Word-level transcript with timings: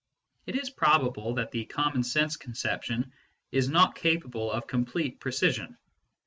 It 0.47 0.55
is 0.55 0.71
probable 0.71 1.35
that 1.35 1.51
the 1.51 1.65
common 1.65 2.01
sense 2.01 2.35
con 2.35 2.53
ception 2.55 3.11
is 3.51 3.69
not 3.69 3.93
capable 3.95 4.51
of 4.51 4.65
complete 4.65 5.19
precision. 5.19 5.77